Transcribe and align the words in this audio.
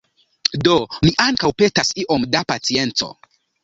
Do 0.67 0.77
mi 1.09 1.13
ankaŭ 1.27 1.53
petas 1.61 1.95
iom 2.07 2.29
da 2.35 2.45
pacienco. 2.53 3.17